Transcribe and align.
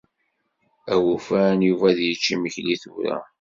Awufan 0.93 1.57
Yuba 1.67 1.85
ad 1.91 1.99
yečč 2.05 2.25
imekli 2.33 2.75
tura. 2.81 3.17